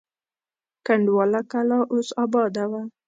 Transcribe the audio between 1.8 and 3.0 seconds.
اوس اباده وه.